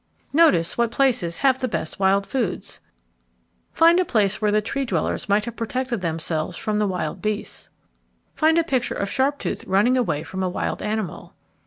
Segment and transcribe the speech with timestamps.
[0.33, 2.79] _Notice what places have the best wild foods.
[3.71, 7.69] Find a place where the Tree dwellers might have protected themselves from the wild beasts.
[8.35, 11.35] _Find a picture of Sharptooth running away from a wild animal.